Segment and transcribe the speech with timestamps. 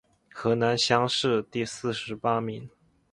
[0.33, 2.67] 河南乡试第四十八名。